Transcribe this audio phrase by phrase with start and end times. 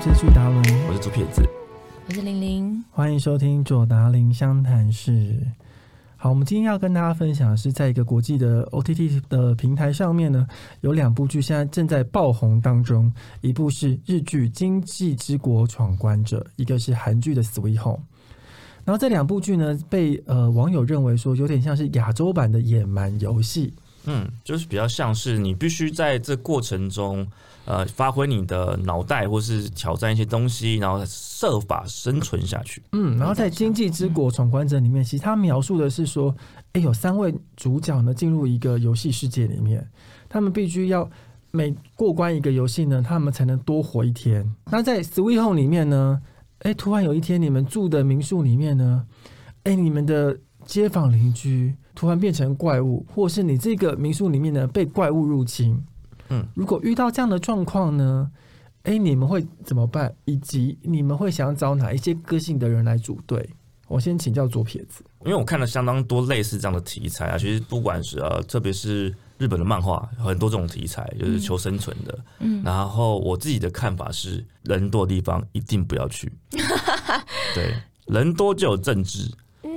[0.00, 1.42] 资助达伦，我是左撇子，
[2.06, 5.40] 我是玲玲，欢迎收听左达林湘谈室。
[6.16, 10.46] 好，我们今天要跟大家分享的是，在一个国际的 OTT 的平台上面呢，
[10.82, 17.98] 有两部剧现在正在爆红当中，一部是日剧《经济之国闯关者》，一个是韩剧的《Sweet Home》。
[18.84, 23.72] 然后这两部剧呢，被呃网友认为说有点像是亚洲版的野蛮游戏。
[24.06, 27.26] 嗯，就是比较像是你必须在这过程中，
[27.64, 32.82] 呃，发挥你的脑袋，或是挑战一些东西，然后设法生存下去。
[32.92, 36.34] 嗯，然后在《经济之国闯关者》里面，其实他描述的是说，
[36.72, 39.86] 哎，有三位主角呢进入一个游戏世界里面，
[40.28, 41.10] 他们必须要
[41.50, 44.48] 每过关一个游戏呢，他们才能多活一天。
[44.70, 46.20] 那在《Sweet Home》里面呢，
[46.60, 49.04] 哎，突然有一天你们住的民宿里面呢，
[49.64, 55.82] 哎，你们的街坊邻居突然变成怪物，或是你这个民宿里面呢被怪物入侵。
[56.28, 58.30] 嗯，如果遇到这样的状况呢，
[58.82, 60.14] 哎，你们会怎么办？
[60.26, 63.48] 以及你们会想找哪一些个性的人来组队？
[63.88, 65.04] 我先请教左撇子。
[65.24, 72.18] 因为我看了相当多类似这样的题材啊，其实不管是呃，特别是日本的漫画，很多这种题材就是求生存的。
[72.40, 76.30] 嗯，然后我自己的看法是，人多的地方一定不要去。
[77.54, 77.74] 对，
[78.06, 79.32] 人多就有政治，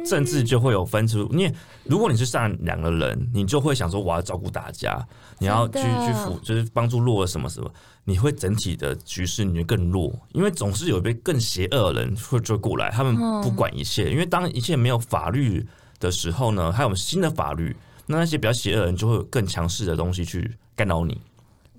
[0.09, 1.27] 政治就会有分出。
[1.31, 5.05] 因为如果你是善良的人，你就会想说我要照顾大家，
[5.37, 7.71] 你要去去辅，就是帮助弱的什么什么，
[8.03, 14.11] 你会整体的局势你就更弱，因为总是有一些更邪恶的人会追过来，他们不管一切。
[14.11, 15.65] 因为当一切没有法律
[15.99, 17.75] 的时候呢，还有新的法律，
[18.07, 21.21] 那那些比较邪恶的人就会有更强势的东西去干扰你。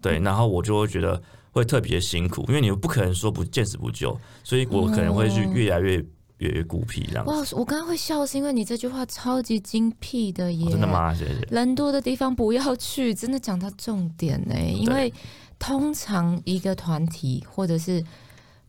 [0.01, 1.21] 对，然后我就会觉得
[1.51, 6.03] 会特别辛苦，因为你不可能说不见死不救，所以我可能会去越来越
[6.41, 7.31] 越越孤僻这样子。
[7.31, 10.87] 哇，我刚刚会笑是因为你这句话超级精辟的耶，哦真的？
[10.87, 11.15] 吗？
[11.15, 11.41] 谢谢。
[11.51, 14.55] 人多的地方不要去，真的讲到重点呢。
[14.59, 15.11] 因为
[15.59, 18.05] 通常一个团体或者是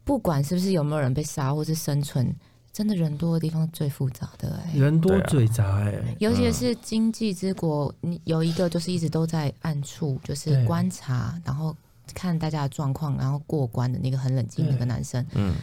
[0.03, 2.33] 不管是不是有没有人被杀或是生存，
[2.73, 4.77] 真的人多的地方最复杂的哎。
[4.77, 11.75] 人多嘴杂、哎、尤其是经济之国，你有一个就是一直都在暗处，就是对观察，然后
[12.13, 15.55] 看大家的状况，然后过关的那个很冷静的那个男生，嗯，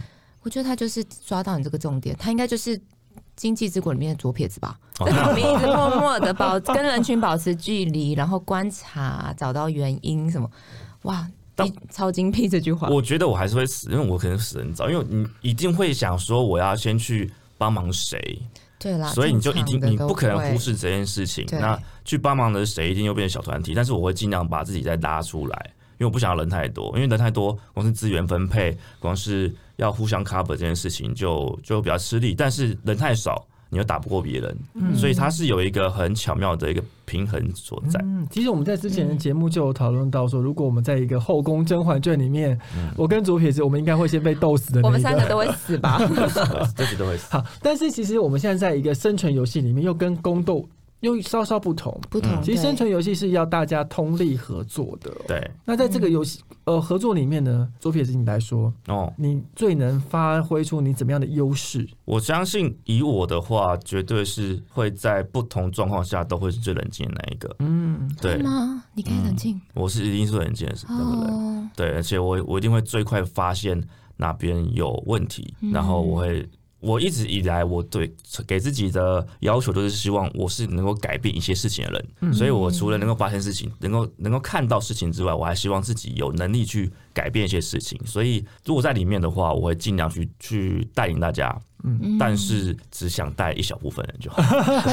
[0.49, 2.81] 我觉得他就是抓到你这个重点，他应该就是
[3.37, 5.05] 经济之国里面的左撇子吧，哦。
[5.05, 10.51] 在旁边一直默默的 保跟人群保持距离，然后观察，找到原因什么，
[11.03, 11.29] 哇，
[11.91, 18.41] 超精辟这句话，我觉得我还是会死，因为我可能死很早，因为你一定会想说我要先去帮忙谁，
[18.79, 21.45] 对啦，所以你就一定你不可能忽视这件事情。
[21.51, 33.47] 那去帮忙的谁一定又变成小团体，但是我会尽量把自己再拉出来，因为我不想要人太多，因为人太多，光是资源分配，光是要互相 cover 这件事情就就比较吃力，但是人太少。
[33.71, 38.01] 你又打不过别人，所以它是有一个很巧妙的一个平衡所在。
[38.03, 42.59] 嗯，其实我们在之前的节目就有讨论到说，如果我们在一个后宫《甄嬛传》里面，
[42.97, 45.99] 我跟左撇子，我们应该会先被斗死的我一们三个都会死吧？
[46.75, 47.31] 这些都会死。
[47.31, 50.67] 好，但是其实我们现在在一个生存游戏里面，又跟宫斗
[51.01, 51.99] 又稍稍不同。
[52.11, 55.11] 不同，其实生存游戏是要大家通力合作的。
[55.27, 61.89] 对，那在这个游戏呃合作里面呢，左撇子你来说，哦，你最能发挥出你怎么样的优势？
[62.05, 67.57] 我相信以我的话，绝对是会在不同状况下都会是最冷静的那一个。
[67.61, 68.85] 嗯，对会，吗？
[68.95, 71.35] 你可以冷静我是一定是冷静的那个人。
[71.35, 73.83] 哦，对，而且我我一定会最快发现
[74.17, 76.49] 哪边有问题，嗯然后我会。
[76.81, 78.13] 我一直以来，我对
[78.47, 82.33] 给自己的要求都是希望我是能够改变一些事情的人，嗯。
[82.33, 88.01] 所以我除了能够发现事情，能够能够看到事情之外，我还希望自己有能力去改变一些事情。
[88.07, 92.17] 所以如果在里面的话，我会尽量去去带领大家，嗯。
[92.19, 94.43] 但是只想带一小部分人就好。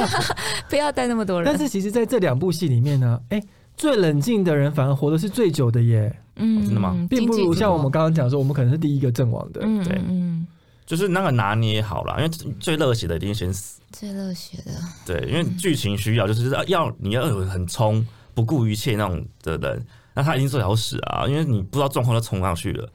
[0.69, 1.45] 不要带那么多人。
[1.45, 3.41] 但是其实在这两部戏里面呢，哎、
[3.77, 6.95] 最冷静的人反而活的是最久的耶，嗯真的吗？
[7.09, 9.61] 并不如像我们刚刚刚讲说，我们可能是第一个阵亡的。
[9.63, 10.01] 嗯对。
[10.07, 10.44] 嗯，
[10.85, 12.29] 就是那个拿捏好了，因为
[12.59, 13.81] 最热血的一定先死。
[13.91, 14.71] 最热血的，
[15.05, 22.89] 对，因为剧情需要，就是要你要有很冲、不顾一切那种的人，那他一定最好死啊，因为你不知道状况就冲上去了。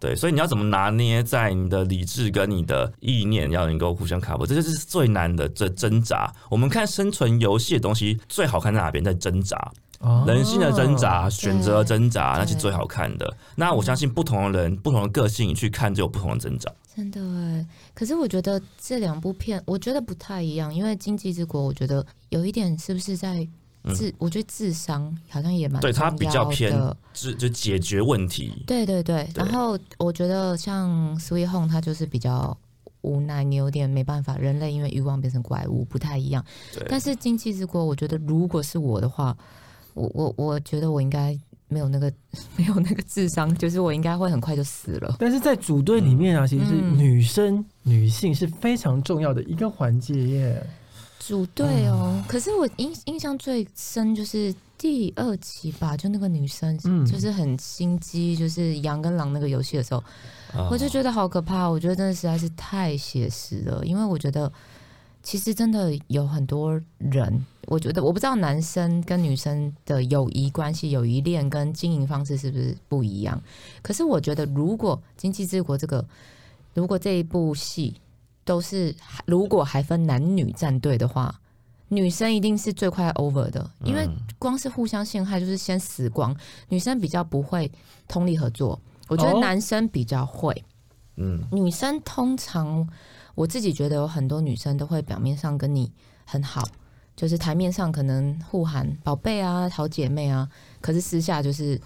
[0.00, 6.32] 对，所以你要怎么拿捏在你的理智跟你的意念要能够互相 cover，这就是最难的这挣扎。
[6.48, 9.04] 我们看生存游戏的东西最好看在哪边？
[9.04, 9.70] 在挣扎，
[10.00, 13.36] 哦人性的挣扎、选择挣扎，那是最好看的。
[13.54, 16.70] 那我相信不同的人、不同的个性，你去看就有不同的挣扎。
[16.94, 17.66] 真的哎。
[17.94, 23.46] 可是我觉得这两部片，我觉得不太一样，因为《经济之国》，我觉得有一点是不是在
[23.94, 26.72] 智，我觉得智商好像也蛮嗯对它比较偏
[27.12, 28.64] 智就就解决问题。
[28.66, 32.56] 对对对，对然后我觉得像 Sweet Home，它就是比较
[33.02, 36.44] 无奈，你有点没办法，人类因为欲望变成怪物，不太一样。
[36.74, 39.36] 对但是经济之国，我觉得如果是我的话，
[40.00, 41.38] 我我我觉得我应该
[41.68, 42.12] 没有那个
[42.56, 45.16] 没有那个智商，就是我应该会很快就死了。
[45.18, 50.66] 但是在组队里面啊，其实是女生、女性是非常重要的一个环节耶。
[51.18, 60.02] 组队哦，可是我印印象最深就是第二集吧，就那个女生，嗯就是很心机，就是羊跟狼那个游戏的时候，
[60.54, 64.50] 啊我就觉得好可怕，我觉得真的实在是太写实了，因为我觉得
[65.22, 73.40] 其实真的有很多人，我觉得我不知道男生跟女生的友谊关系、友谊链跟经营方式是不是不一样，
[73.82, 76.04] 可是我觉得如果《经济之国》这个，
[76.74, 78.00] 如果这一部戏
[78.44, 78.94] 都是
[79.26, 81.34] 如果还分男女战队的话。
[81.92, 86.32] 女生一定是最快 over 的，因为嗯光是互相陷害就是先死光。
[86.68, 87.68] 女生比较不会
[88.06, 90.54] 通力合作，我觉得哦男生比较会。
[91.16, 92.88] 嗯女生通常
[93.40, 95.90] 我自己觉得有很多女生都会表面上跟你
[96.26, 96.62] 很好，
[97.16, 100.46] 就是台面上可能互喊宝贝啊、好姐妹啊，
[100.82, 101.80] 可是私下就是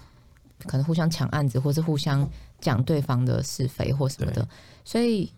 [0.67, 2.29] 可能互相抢案子，或是互相
[2.59, 4.45] 讲对方的是非或什么的。
[4.83, 5.31] 所以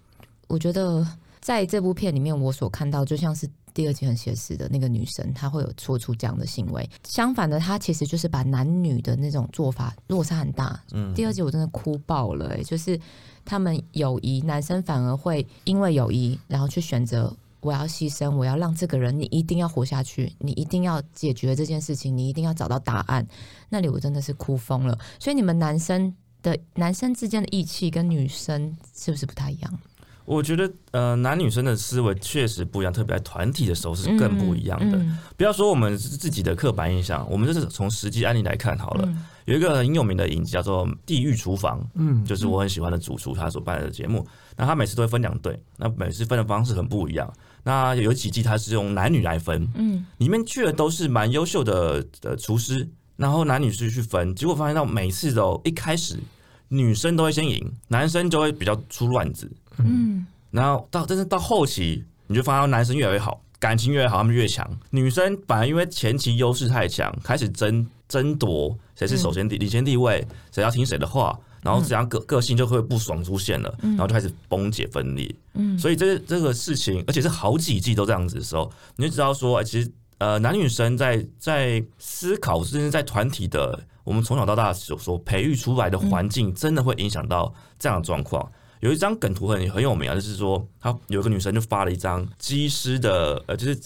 [0.47, 1.07] 我觉得
[1.39, 3.47] 在这部片里面，我所看到就像是。
[3.77, 6.89] 第二集很写实的那个女生，她会有做出这样的行为。
[7.03, 10.81] 相反的，她其实就是把男女的那种做法落差很大。
[10.94, 13.00] 嗯第二集我真的哭爆了、欸，就是
[13.45, 23.27] 他们友谊，男生反而会因为友谊，然后去选择我要牺牲，我要让这个人你一定要活下去，你一定要解决这件事情，你一定要找到答案。
[23.69, 24.97] 那里我真的是哭疯了。
[25.19, 29.79] 所以你们男生的男生之间的义气跟女生是不是不太一样？
[30.27, 34.97] 我觉得呃，男女生的思维确实不一样，特别在团体的时候是更不一样的。
[34.97, 39.06] 嗯不要说我们是自己的刻板印象，我们就是从实际案例来看好了。
[39.07, 44.27] 嗯有一个很有名的影集叫做《地狱厨房》，嗯，就是我很喜欢的主厨他所办的节目。
[44.57, 47.33] 那他每次都会分两队，那每次分的方式很不一样。
[47.63, 52.85] 那有几季他是用男女来分，嗯里面去的都是蛮优秀的的厨师，
[53.15, 56.19] 然后男女是去分，结果发现到每次都一开始
[56.68, 59.50] 女生都会先赢，男生就会比较出乱子，
[59.85, 64.68] 嗯然后到但是到后期，你就发现男生越来越好，感情越来越好，他们越强。
[64.91, 75.33] 女生反而因为前期优势太强，开始争争夺谁是首先地领先地位，谁要听谁的话，然后这样个个性就会不爽出现了，然后就开始崩解分裂。
[75.53, 88.50] 嗯所以这这个事情，而且是好几季都这样子的时候，你就知道说，哎其实呃，男女生在在思考，甚至在团体的我们从小到大所所培育出来的环境，真的会影响到这样的状况。
[88.88, 93.78] 有一张梗图很很有名啊，就是说，他有个女生就发了一张机师的呃，就是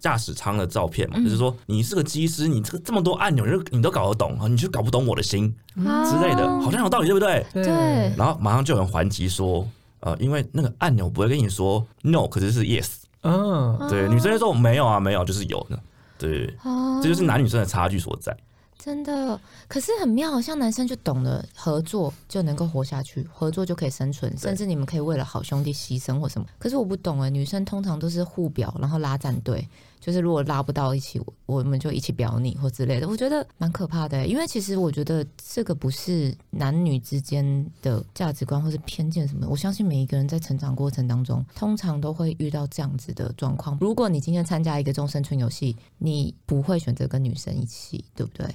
[0.00, 5.82] 驾驶舱的照片嘛，就是说你是个机师，你这个这么多按钮，你都你都搞得懂，你就搞不懂我的心之
[6.26, 7.46] 类的，好像有道理，对不对？
[7.52, 7.74] 对对
[8.16, 9.66] 然后马上就有人还击说，
[10.00, 12.88] 呃，因为那个按钮不会跟你说 no，可是是 yes。
[13.22, 15.78] 嗯，对，女生就说没有啊，没有，就是有呢。
[16.16, 18.36] 对，哦这就是男女生的差距所在。
[18.78, 26.46] 真的，可是很妙，像男生就懂得合作就能够活下去，合作就可以生存，甚至你们可以为了好兄弟牺牲或什么。
[26.58, 29.68] 可是我不懂哎，女生通常都是互表，然后拉战队，
[30.00, 33.08] 就是如果拉不到一起，我我们就一起表你或之类的。
[33.08, 39.48] 我觉得蛮可怕的欸，因为其实我觉得这个不是男女之间的价值观或是偏见什么的。
[39.48, 43.76] 我相信每一个人在成长过程当中，通常都会遇到这样子的状况。
[43.80, 48.46] 如果你今天参加一个终生存游戏，你不会选择跟女生一起，对不对？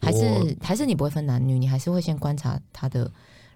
[0.00, 3.10] 还是还是你不会分男女，你还是会先观察他的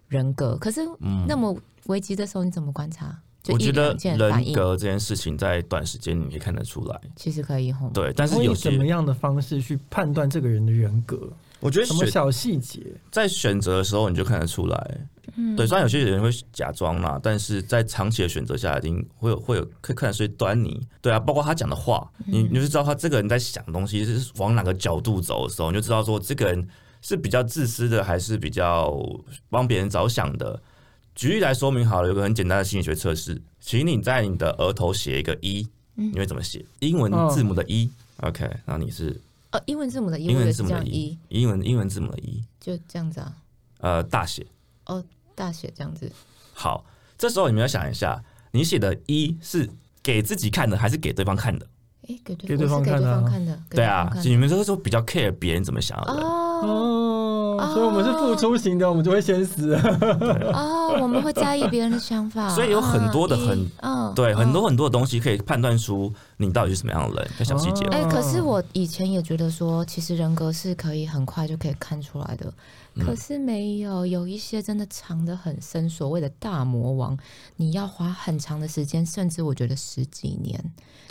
[0.08, 0.56] 人格。
[0.56, 3.18] 可是嗯，那么危机的时候，你怎么观察？
[3.48, 7.00] 我觉得人格这件事情在短时间你可以看得出来。
[7.14, 7.92] 其实可以哄。
[7.92, 11.30] 对，但是有些以怎么样的方式去判断这个人的人格？
[11.60, 12.80] 我觉得什么小细节？
[13.10, 15.00] 在选择的时候你就看得出来。
[15.36, 20.80] 嗯对，虽然有些人会假装嘛，但是在长期的选择下，一定会有会有可以看得出端倪。
[21.00, 26.68] 对啊，包括他讲的话，你你就知道他这个人在想东西是往哪个角度走的时候，你就知道说这个人
[27.00, 28.94] 是比较自私的，还是比较
[29.48, 30.60] 帮别人着想的。
[31.14, 35.66] 举例来说明好了，有个很简单的心理学测试，请你在你的额头写一个一，
[35.96, 36.64] 嗯你会怎么写？
[36.80, 43.32] 英文字母的一、OK，然后你是呃，英文字母的一，英文字母的一，英文英文字母的一，就这样子啊，
[43.78, 44.46] 呃，大写
[44.86, 45.04] 哦。
[45.36, 46.10] 大写这样子。
[46.52, 46.84] 好，
[47.18, 49.68] 这时候你们要想一下，你写的一是
[50.00, 51.66] 给自己看的，还是给对方看的？
[52.08, 56.12] 哎，给给对方看的对啊，你们这个时候比较 care 别人怎么想的。
[56.12, 56.68] 哦哦，
[57.74, 59.74] 所以我们是付出型的，我们就会先死。
[59.74, 64.14] 哦，我们会在意别人的想法， 所以有很多的嗯很嗯。
[64.14, 67.84] 对，很多嗯很多的东西可以判断出你到底是什么样的人，在小细节。
[67.86, 72.52] 哎、哦可是我以前也觉得说，其实人格是可以很快就可以看出来的，
[72.94, 73.04] 嗯。
[73.04, 77.18] 可是没有，有一些真的藏得很深，所谓的大魔王，
[77.56, 80.62] 你要花很长的时间，甚至我觉得十几年，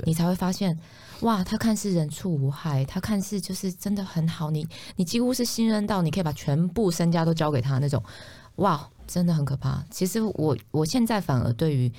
[0.06, 0.80] 你才会发现，
[1.24, 8.04] 哇，他看似人畜无害，他看似就是真的很好，你你几乎是信任到你可以把全部身家都交给他那种，
[8.56, 9.84] 哇，真的很可怕。
[9.90, 11.92] 其实我我现在反而对于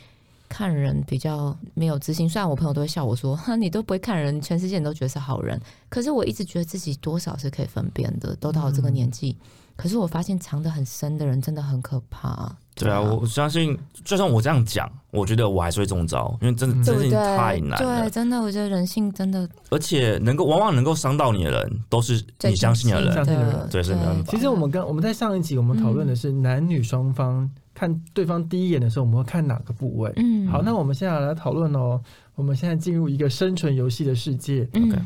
[0.46, 9.36] 看人比较没有自信，虽然我朋友都会笑我说：“哈，你都不会看人，全世界你都觉得是好人。”可是我一直觉得自己多少是可以分辨的，都到了这个年纪。
[9.74, 12.54] 可是我发现藏得很深的人真的很可怕。
[12.74, 17.36] 对啊，我我相信，就算我这样讲，我觉得我还是会中招，因为真的嗯这件事情对不对？
[17.36, 23.12] 太难了对，，真的，我觉得人性真的而且能够往往能够伤到你的人，都是你相信的人。
[23.14, 30.12] 相信的人的，对是没办法其实我们跟我们在上一集我们讨论的是男女双方看对方第一眼的时候，我们会看哪个部位？
[30.16, 32.00] 嗯，好，那我们现在来讨论哦。
[32.34, 35.00] 我们现在进入一个生存游戏的世界，嗯 OK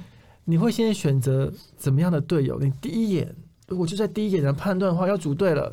[0.46, 2.58] 你会先选择怎么样的队友？
[2.58, 3.30] 你第一眼
[3.66, 5.70] 如果就在第一眼的判断的话，要组队了，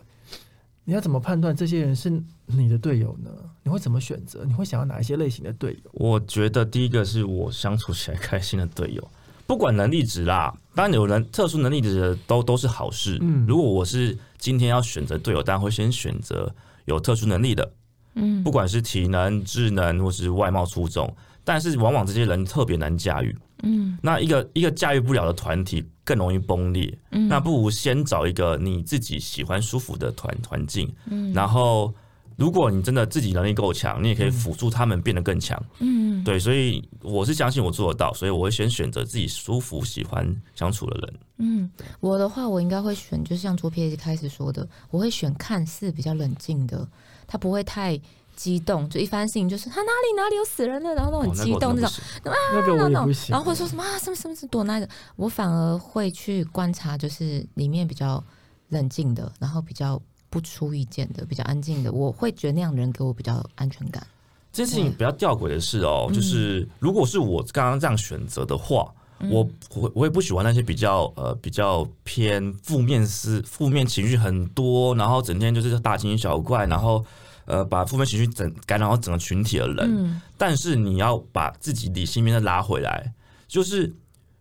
[0.88, 2.12] 你要怎么判断这些人是
[2.46, 3.32] 你的队友呢？
[3.64, 4.46] 你会怎么选择？
[4.46, 5.90] 你会想要哪一些类型的队友？
[5.94, 9.12] 我觉得第一个是我相处起来开心的队友，
[9.48, 13.18] 不管能力值啦，当然有人特殊能力值的都都是好事。
[13.22, 16.54] 嗯如果我是今天要选择队友，当然会先选择
[16.86, 17.74] 有特殊能力的，
[18.14, 21.12] 嗯不管是体能、智能或是外貌出众，
[21.44, 23.36] 但是往往这些人特别难驾驭。
[23.64, 31.94] 嗯那一个一个驾驭不了的团体更容易崩裂，嗯，那不如先找一个你自己喜欢、舒服的团环境，嗯然后
[32.36, 35.62] 如果你真的自己能力够强，你也可以辅助他们变得更强。
[35.80, 41.14] 嗯对，所以我是相信我做得到，所以我会先选择自己舒服、喜欢相处的人。
[41.38, 46.88] 嗯，我的话我应该会选，就像卓撇一开始说的，我会选看似比较冷静的，
[47.26, 48.00] 他不会太。
[48.36, 51.92] 激动，就一番事情就是他哪里哪里有死人了，然后都很哦激动那种，
[52.24, 53.32] 那个我也不行。
[53.32, 58.24] 然后会说什么啊，什么什么是躲那个，我反而会去观察，就是里面比较
[58.70, 64.06] 冷静的，然后比较不出意见的，比较安静的，我会觉得那样的人给我比较安全感。
[64.52, 68.90] 这件事情比较吊诡的是哦，就是如果是我刚刚这样选择的话，
[69.32, 77.04] 我我我也不喜欢那些比较呃比较偏负面思负面情绪很多，然后整天就是大惊小怪，然后
[77.46, 79.78] 呃把负面情绪整感染到整个群体的人。
[79.98, 83.14] 嗯但是你要把自己理性面再拉回来，
[83.48, 83.94] 就是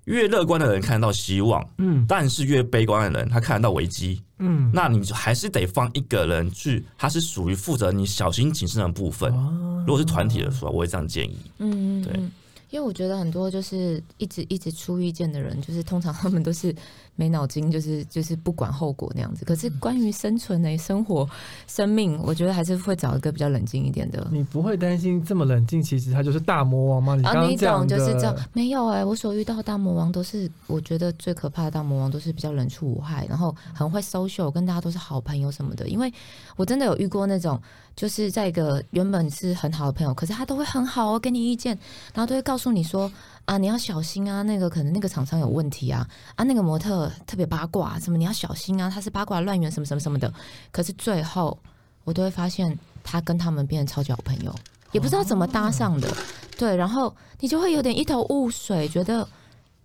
[0.04, 4.20] 越乐观的人看得到希望，嗯但是越悲观的人他看得到危机。
[4.38, 9.32] 嗯，那你就还是得放一个人去，他是属于负责你小心谨慎的部分。
[9.32, 11.38] 哦如果是团体的时候，我会这样建议。
[11.58, 12.32] 嗯，对嗯，
[12.70, 16.74] 因为我觉得很多就是一直一直出意见的人，就是通常他们都是
[17.16, 19.44] 没脑筋，就是就是不管后果那样子。
[19.44, 21.28] 可是关于生存呢、生活、
[21.66, 24.26] 生命，我觉得还是会找一个比较冷静一点的。
[24.30, 27.14] 你不会担心这么冷静，其实他就是大魔王吗？
[27.14, 35.88] 你刚刚这样的懂就是这样，没有哎、我所遇到的大魔王都是，我觉得最可怕的大魔王都是比较人畜无害，然后很会 social，跟大家都是好朋友什么的。
[35.88, 36.12] 因为
[36.56, 37.60] 我真的有遇过那种，
[37.94, 41.78] 就是在一个原本是很好的朋友，可是他都会很好哦，给你意见，
[42.12, 43.10] 然后都会告诉你说
[43.44, 50.32] 啊，你要小心啊，那个可能那个厂商有问题啊，啊，那个模特特别八卦，什么你要小心啊，他是八卦乱源什么什么什么的。
[50.70, 51.56] 可是最后
[52.04, 54.54] 我都会发现，他跟他们变成超级好朋友，
[54.92, 56.08] 也不知道怎么搭上的。
[56.56, 59.26] 对，然后你就会有点一头雾水，觉得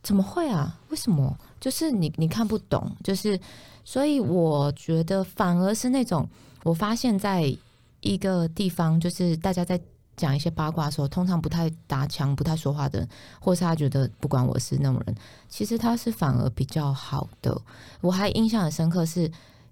[0.04, 0.78] 怎么会啊？
[0.90, 1.38] 为什么？
[1.60, 3.40] 就是你你看不懂，就是
[3.84, 6.28] 所以我觉得反而是那种
[6.64, 7.54] 我发现在
[8.02, 9.80] 一个地方，就是大家在
[10.20, 13.10] 讲一些八卦的时候，通常不太搭腔、不太说话的人，
[13.40, 15.16] 或是他觉得不管我是那种人，
[15.48, 17.60] 其实他是反而比较好的。
[18.02, 19.24] 我还印象很深刻是，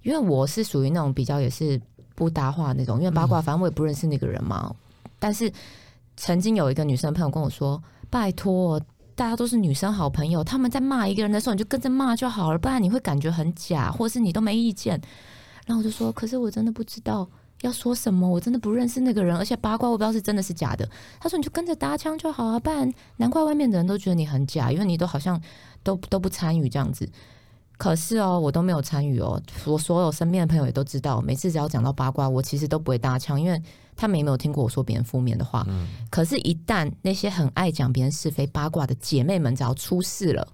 [0.02, 1.80] 因为我是属于那种比较也是
[2.16, 4.74] 不搭话那种，因为八卦反正我也不认识那个人嘛，
[5.20, 5.52] 但是。
[6.20, 8.82] 曾经有一个女生朋友跟我说：“拜托，
[9.14, 15.00] 大家都是女生好朋友，他们在骂一个人的时候，你就跟着骂就好了，不然你会感觉很假，或是你都没意见。”
[15.68, 17.30] 然后我就说：“可是我真的不知道
[17.62, 20.88] 要说什么，我真的不认识那个人，而且八卦我不知道是真的是假的。”
[21.20, 25.42] 他说：“你就跟着搭腔就好啊，不然难怪外面的人都觉得你很假，因为你都好像
[25.84, 27.10] 都都不参与这样子。”
[27.78, 29.40] 可是哦，我都没有参与哦。
[29.66, 33.62] 我所有身边的朋友也都知道，每次只要讲到八卦，我其实都不会搭腔，因为
[33.96, 35.64] 他们也没有听过我说别人负面的话。
[36.10, 40.48] 可是，一旦那些很爱讲别人是非八卦的姐妹们只要出事了，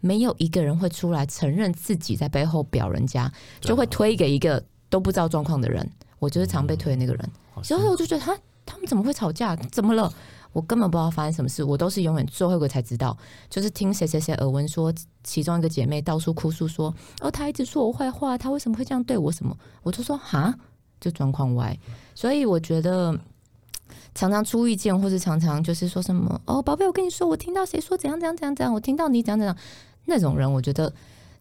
[0.00, 3.30] 没有一个人会出来承认自己在背后表人家，
[3.60, 5.86] 就会推给一个都不知道状况的人。
[6.22, 7.30] 我就是常被推的那个人。
[7.52, 9.56] 好所以我就觉得他他们怎么会吵架？
[9.72, 10.12] 怎么了？
[10.52, 13.16] 我根本不知道发生什么事，我都是永远最后一个才知道，
[13.50, 19.32] 就是听谁谁谁耳闻说，其中一个姐妹到处哭诉说，哦，她一直说我坏话，她为什么会这样对我？
[19.32, 19.56] 什么？
[19.82, 20.54] 我就说哈，
[21.00, 21.76] 就状况外。
[22.14, 23.18] 所以我觉得
[24.14, 29.56] 常常出意见，或者常常就是说什么，哦，宝贝，我跟你说，我听到谁说怎样怎样怎样怎样，我听到你怎样怎样，
[30.04, 30.92] 那种人，我觉得。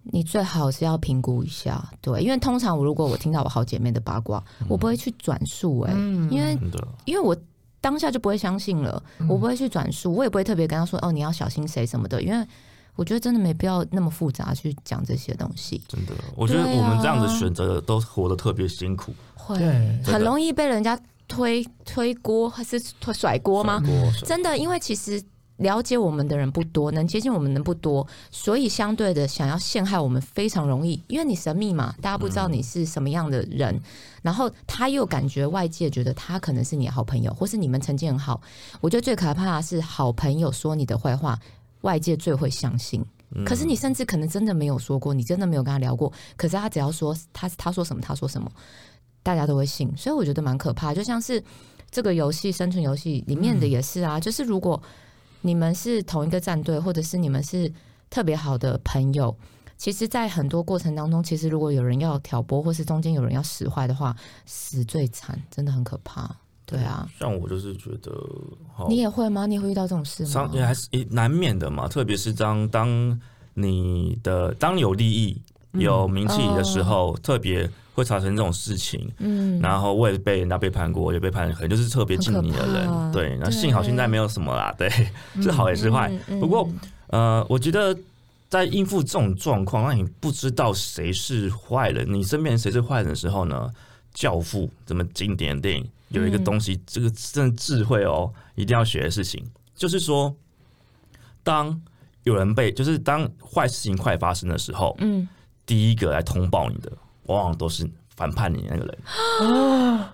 [0.04, 5.94] 你最好是要评估一下，对，因为通常我如果我听到我好姐妹的八卦，我不会去转述，哎，
[6.30, 6.58] 因为
[7.06, 7.38] 因为我
[7.80, 12.48] 当下就不会相信了，我不会去转述，我也不会特别跟她说哦，你要小心谁什么的，因为
[12.96, 15.82] 我觉得真的没必要那么复杂去讲这些东西。
[15.88, 19.58] 真的，我觉得我们这样子选择都活得特别辛苦，会
[20.04, 23.82] 很容易被人家推推锅还是推甩锅吗？
[24.26, 25.22] 真的，因为其实。
[25.62, 33.80] 了解我们的人不多，能接近我们的人不多，所以相对的，想要陷害我们非常容易，因为你神秘嘛，大家不知道你是什么样的人，
[34.24, 38.42] 然后他又感觉外界觉得他可能是你的好朋友，或是你们曾经很好。
[38.82, 41.40] 我觉得最可怕的是好朋友说你的坏话，
[41.82, 43.06] 外界最会相信。
[43.46, 48.52] 可是你甚至可能真的没有说过，你真的没有跟他聊过，可是他只要说他他说什么他说什么，
[49.22, 49.90] 大家都会信。
[49.96, 51.42] 所以我觉得蛮可怕，就像是
[51.92, 54.82] 这个游戏生存游戏里面的也是啊，就是如果。
[55.42, 57.72] 你们是同一个战队，或者是你们是
[58.10, 59.36] 特别好的朋友。
[59.78, 66.30] 其实，在很多过程当中，其实如果有人要挑拨，或是中间有人要使坏的话，死最惨，真的很可怕。
[66.66, 68.12] 对啊，像我就是觉得，
[68.88, 69.46] 你也会吗？
[69.48, 70.50] 你会遇到这种事吗？
[70.54, 71.88] 也还是难免的嘛。
[71.88, 73.20] 特别是当当
[73.56, 75.42] 你的当有利益、
[75.74, 77.70] 有名气的时候，特别。
[78.02, 83.38] 会产生这种事情，嗯，然后我也被人家背叛过，也背叛，可能就是特别敬你的人，对。
[83.40, 84.90] 那幸好现在没有什么啦，对，
[85.42, 86.12] 是好也是坏。
[86.40, 86.68] 不过，
[87.08, 87.98] 呃，我觉得
[88.50, 93.72] 在应付这种状况，让你不知道谁是坏人，你身边谁是坏人的时候呢？
[94.14, 99.42] 教父这么经典的电影有一个东西，这个真的智慧哦，一定要学的事情，
[99.74, 100.36] 就是说，
[101.44, 101.82] 当
[102.24, 105.26] 有人被，就是当坏事情快发生的时候，嗯，
[105.66, 106.92] 第一个来通报你的。
[107.32, 108.98] 往往都是反叛你那个人，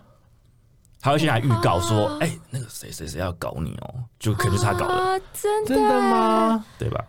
[1.00, 6.66] 他会先来预告说：“哎，那个谁谁谁要搞你哦，就肯定是他搞的，真的吗？
[6.78, 7.06] 对吧？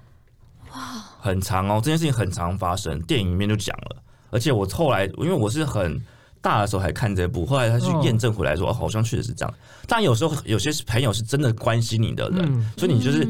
[0.72, 0.78] 哇，
[1.20, 4.02] 很长哦，这件事情很常发生，电影里面就讲了。
[4.30, 6.00] 而且我后来，因为我是很
[6.42, 9.54] 大的时候还看这部，后来他去验证回来说，哦好像确实是这样。
[9.86, 13.26] 但有时候有些朋友是真的关心你的人，所以你就是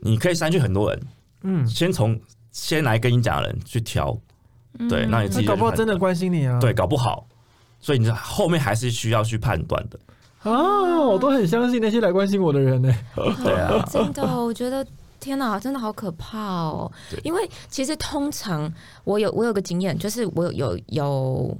[0.00, 1.02] 你可以删去很多人，
[1.42, 2.20] 嗯，先从
[2.52, 4.16] 先来跟你讲的人去挑。”
[4.88, 6.58] 对，那你自己搞不好真的关心你啊？
[6.60, 7.26] 对，搞不好，
[7.80, 9.98] 所以你后面还是需要去判断的
[10.42, 11.00] 啊！
[11.00, 12.94] 我都很相信那些来关心我的人呢。
[13.42, 14.86] 对啊，真的，我觉得
[15.18, 16.90] 天哪，真的好可怕哦！
[17.24, 18.72] 因为其实通常
[19.04, 21.58] 我有我有个经验，就是我有有有，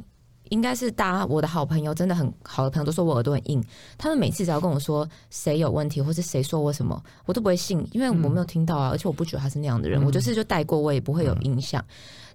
[0.51, 3.63] 应该是大家我的好朋友，真的很好的朋友都说我耳朵很硬。
[3.97, 11.85] 他们每次只要跟我说谁有问题，或是谁说我什么，我都不会信，因为我没有听到啊，而且我不觉得他是那样的人，我就是就带过，我也不会有影响。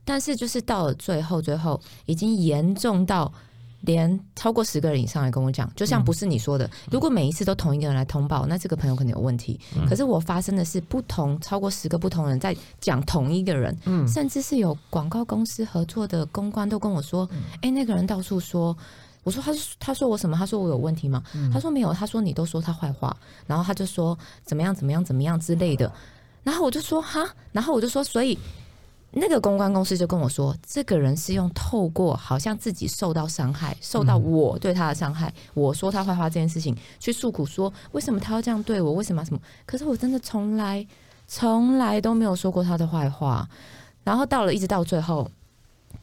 [0.06, 3.32] 但是就是到了最后，最后已经严重到
[3.86, 9.60] 连超过十个人以上来跟我讲，就像不是你说的，如果每一次都同一个人来通报，那这个朋友可能有问题。
[9.88, 17.30] 可是我发生的是不同，超过十个不同人在讲同一个人，甚至是有广告公司合作的公关都跟我说
[17.62, 18.76] ：“哎，那个人到处说。”
[19.24, 20.38] 我说：“他他说我什么？
[20.38, 23.16] 他说我有问题吗？”他说：“没有。”他说：“你都说他坏话。”
[23.48, 24.76] 然后他就说：“怎么样？
[24.76, 25.04] 怎么样？
[25.04, 25.90] 怎么样之类的。”
[26.44, 28.38] 然后我就说：“哈。”然后我就说：“所以。”
[29.16, 39.40] 那个公关公司就跟我说，这个人是用透过好像自己受到伤害，受到我对他的伤害，我说他坏话这件事情去诉苦，说为什么他要这样对我，为什么什么？
[39.68, 40.86] 可是我真的从来
[41.28, 43.48] 从来都没有说过他的坏话。
[44.04, 45.30] 然后到了一直到最后，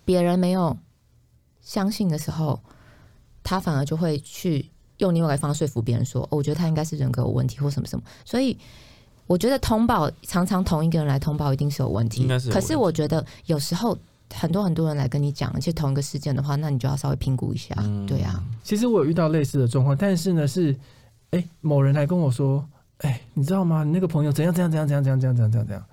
[0.05, 0.79] 别人没有
[1.61, 2.61] 相信的时候，
[3.43, 8.05] 他反而就会去用另外一方说服别人说，我觉得他应该是人格有问题或什么什么。
[8.25, 8.57] 所以。
[9.31, 13.97] 我觉得通报常常同一个人来通报一定是有问题，可是我觉得有时候
[14.35, 17.73] 很多很多人来跟你讲，而且同一个事件的话，那你就要稍微评估一下。
[18.09, 20.75] 对啊，其实我有遇到类似的状况，但是呢是，
[21.31, 22.69] 哎，某人来跟我说，
[23.03, 23.85] 哎，你知道吗？
[23.85, 25.85] 你那个朋友怎样怎样怎样怎样怎样怎样怎样怎样。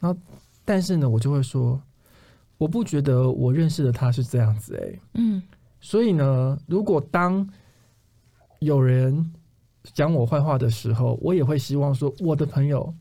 [0.00, 0.18] 然后，
[0.64, 1.78] 但是呢，我就会说，
[2.56, 5.42] 我不觉得我认识的他是这样子，哎，嗯，
[5.82, 7.46] 所以呢，如果当
[8.60, 9.32] 有人。
[9.94, 12.92] 讲我坏话的时候，我也会希望说，我的朋友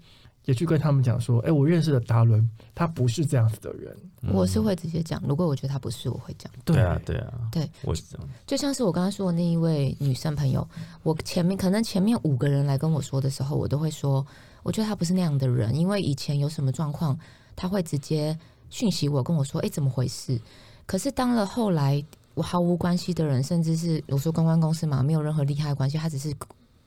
[0.45, 3.95] 也去跟他们讲说，哎，我认识的达伦，他不是这样子的人。
[4.33, 6.51] 我是会直接讲，如果我觉得他不是，我会讲。
[6.63, 8.29] 对啊，对啊，对，我是这样。
[8.45, 10.65] 就像是我刚刚说的那一位女生朋友，
[11.03, 14.25] 我前面可能前面五个人来跟我说的时候，我都会说，
[14.63, 17.17] 我觉得他不是那样的人，因为以前有什么状况，
[17.55, 18.37] 他会直接
[18.69, 20.39] 讯息我，跟我说，哎，怎么回事？
[20.85, 22.01] 可是当了后来，
[22.33, 26.33] 我毫无关系的人，甚至是我说公关公司嘛，没有任何利害关系，他只是。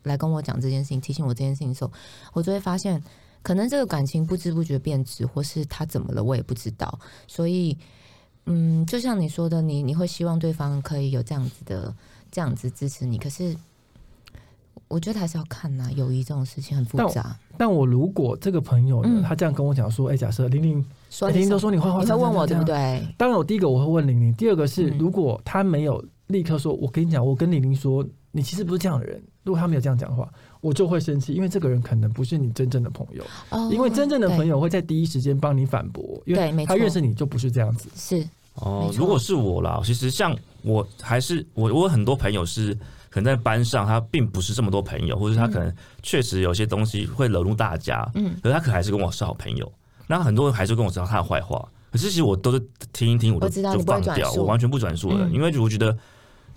[0.04, 1.92] 来跟我讲这件事情，提醒我这件事情的时候，
[2.32, 3.02] 我就会发现，
[3.42, 6.98] 可能这个感情不知不觉变质，或是他怎么了，我也不知道。
[7.26, 7.76] 所以，
[8.46, 11.94] 嗯，就像你说的，你你会希望对方可以有这样子的
[12.30, 13.56] 这样子支持你，可是
[14.88, 17.36] 我觉得还是要看呐，友谊这种事情很复杂。
[17.56, 22.64] 但我如果这个朋友呢，嗯他这样跟我讲说，哎、假设玲玲，说玲玲都说你坏话，你会问我对不？
[22.64, 23.06] 对？
[23.16, 29.22] 当然，我第一个我会问玲玲，第二个是嗯如果他没有立刻说，我跟你讲，我跟玲玲说，你其实不是这样的人。
[29.42, 30.28] 如果他没有这样讲的话，
[30.60, 36.68] 我就会生气，因为这个人可能不是你真正的朋友，哦因为真正的朋友友会在第一时间帮你反驳，因为对没错。
[36.68, 37.88] 他认识你就不是这样子。
[37.94, 38.26] 是。
[38.54, 42.74] 哦如果是我啦，其实像我还是我，我有很多朋友是
[43.08, 48.34] 可能在班上他并不是这么多朋友，或者他可能确实有些东西会惹怒大家，嗯。
[48.42, 49.72] 可是他可能还是跟我是好朋友。
[50.06, 52.60] 那很多人还是跟我讲他的坏话，可是其实我都是
[52.92, 55.32] 听一听，我就就放掉，我完全不转述了，嗯。
[55.32, 55.96] 因为我觉得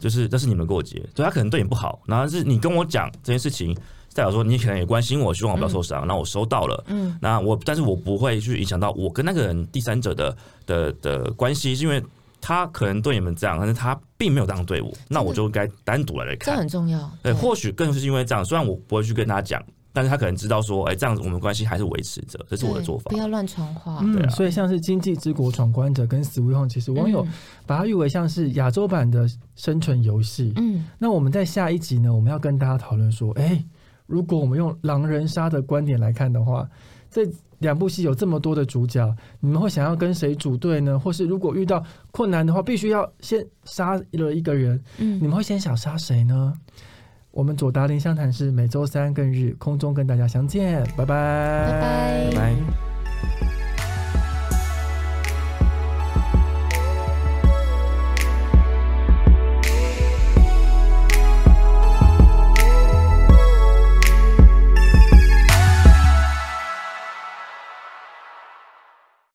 [0.03, 3.73] 就是这是你们过节，所以他可能对你不好，然后是你跟我讲这件事情，
[4.13, 6.83] 代表说你可能也关心我，希望我不要受伤，那我收到了。
[6.87, 10.35] 嗯那我，但是我不会去影响到我跟那个人第三者的
[10.65, 12.03] 的的关系，是因为
[12.41, 16.51] 他可能对你们这样，但是他并没有这样对我，那我就应该单独来来这。
[16.51, 17.09] 很重要。
[17.21, 23.17] 对，或许更是因为这样，虽然我不会去跟他讲，但是他可能知道说，哎、这样子我们关系还是维持着，这是我的做法不。
[23.17, 23.99] 要乱传话。
[24.01, 27.31] 嗯，对啊所以像是《经济之国闯关者》跟《Sweet Home》，其实网友嗯
[27.67, 30.51] 把它誉为像是亚洲版的生存游戏。
[30.55, 33.63] 嗯，那我们在下一集呢，我们要跟大家讨论说，哎、
[34.07, 36.67] 如果我们用狼人杀的观点来看的话，
[37.11, 37.29] 这
[37.59, 40.97] 两部戏有这么多的主角，你们会想要跟谁组队呢？
[40.97, 46.51] 或是如果遇到困难的话，必须要先杀了一个人，嗯你们会先想杀谁呢？
[47.33, 52.92] 我们左达林相谈室每周三更日空中跟大家相见，拜拜，拜拜拜拜。